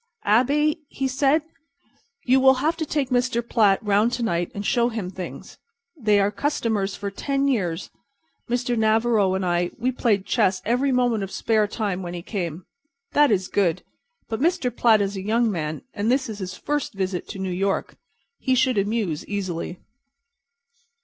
"Abey," 0.25 0.79
he 0.89 1.07
said, 1.07 1.43
"you 2.23 2.39
will 2.39 2.55
have 2.55 2.75
to 2.77 2.87
take 2.87 3.11
Mr. 3.11 3.47
Platt 3.47 3.81
around 3.85 4.09
to 4.13 4.23
night 4.23 4.51
and 4.55 4.65
show 4.65 4.89
him 4.89 5.11
things. 5.11 5.59
They 5.95 6.19
are 6.19 6.31
customers 6.31 6.95
for 6.95 7.11
ten 7.11 7.47
years. 7.47 7.91
Mr. 8.49 8.75
Navarro 8.75 9.35
and 9.35 9.45
I 9.45 9.69
we 9.77 9.91
played 9.91 10.25
chess 10.25 10.59
every 10.65 10.91
moment 10.91 11.21
of 11.23 11.29
spare 11.29 11.67
time 11.67 12.01
when 12.01 12.15
he 12.15 12.23
came. 12.23 12.65
That 13.11 13.29
is 13.29 13.47
good, 13.47 13.83
but 14.27 14.41
Mr. 14.41 14.75
Platt 14.75 15.01
is 15.01 15.15
a 15.15 15.21
young 15.21 15.51
man 15.51 15.83
and 15.93 16.11
this 16.11 16.29
is 16.29 16.39
his 16.39 16.57
first 16.57 16.95
visit 16.95 17.27
to 17.27 17.37
New 17.37 17.51
York. 17.53 17.95
He 18.39 18.55
should 18.55 18.79
amuse 18.79 19.23
easily." 19.27 19.77